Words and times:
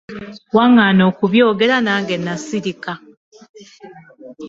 Waŋŋaana 0.55 1.03
okubyogera 1.09 1.77
nange 1.85 2.15
nasirika. 2.25 2.93